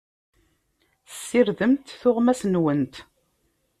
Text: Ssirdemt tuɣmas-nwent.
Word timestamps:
Ssirdemt 1.13 1.87
tuɣmas-nwent. 1.99 2.95